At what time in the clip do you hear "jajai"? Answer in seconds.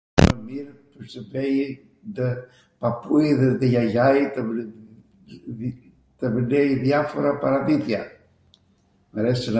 3.75-4.21